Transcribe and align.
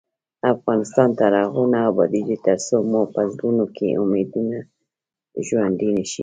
افغانستان 0.53 1.09
تر 1.19 1.31
هغو 1.41 1.63
نه 1.73 1.79
ابادیږي، 1.91 2.37
ترڅو 2.45 2.75
مو 2.89 3.01
په 3.13 3.21
زړونو 3.33 3.65
کې 3.75 3.87
امیدونه 4.03 4.57
ژوندۍ 5.47 5.89
نشي. 5.97 6.19